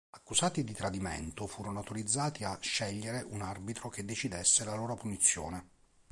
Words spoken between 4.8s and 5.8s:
punizione.